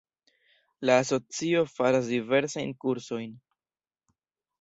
La 0.89 0.95
asocio 1.01 1.61
faras 1.73 2.09
diversajn 2.13 2.73
kursojn. 2.85 3.37